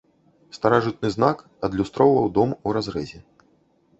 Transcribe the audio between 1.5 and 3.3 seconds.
адлюстроўваў дом у разрэзе.